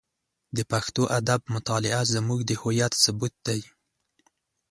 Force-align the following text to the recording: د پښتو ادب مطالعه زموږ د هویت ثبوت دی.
د 0.55 0.59
پښتو 0.71 1.03
ادب 1.19 1.39
مطالعه 1.55 2.01
زموږ 2.15 2.39
د 2.45 2.51
هویت 2.61 2.93
ثبوت 3.03 3.33
دی. 3.47 3.61